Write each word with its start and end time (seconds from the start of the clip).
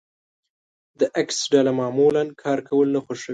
د 0.99 1.01
ايکس 1.17 1.37
ډله 1.51 1.71
معمولا 1.79 2.23
کار 2.43 2.59
کول 2.69 2.87
نه 2.95 2.99
خوښوي. 3.05 3.29